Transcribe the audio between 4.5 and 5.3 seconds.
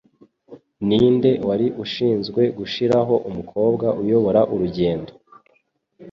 Urugendo